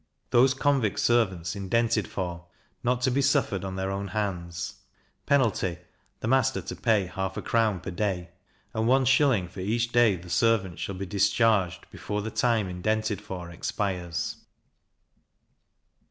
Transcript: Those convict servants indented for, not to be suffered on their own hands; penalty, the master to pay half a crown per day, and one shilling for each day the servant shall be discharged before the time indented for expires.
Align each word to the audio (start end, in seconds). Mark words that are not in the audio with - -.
Those 0.31 0.55
convict 0.55 0.97
servants 0.99 1.55
indented 1.55 2.07
for, 2.07 2.47
not 2.83 3.01
to 3.01 3.11
be 3.11 3.21
suffered 3.21 3.63
on 3.63 3.75
their 3.75 3.91
own 3.91 4.07
hands; 4.07 4.79
penalty, 5.27 5.77
the 6.21 6.27
master 6.27 6.59
to 6.59 6.75
pay 6.75 7.05
half 7.05 7.37
a 7.37 7.41
crown 7.43 7.79
per 7.81 7.91
day, 7.91 8.31
and 8.73 8.87
one 8.87 9.05
shilling 9.05 9.47
for 9.47 9.59
each 9.59 9.91
day 9.91 10.15
the 10.15 10.27
servant 10.31 10.79
shall 10.79 10.95
be 10.95 11.05
discharged 11.05 11.85
before 11.91 12.23
the 12.23 12.31
time 12.31 12.67
indented 12.67 13.21
for 13.21 13.51
expires. 13.51 14.37